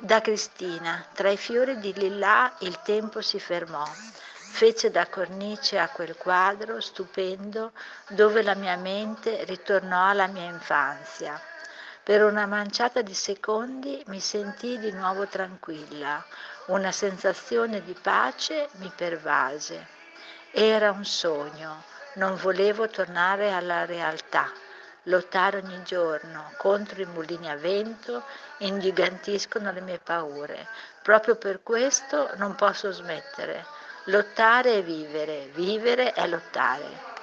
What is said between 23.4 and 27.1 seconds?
alla realtà lottare ogni giorno contro i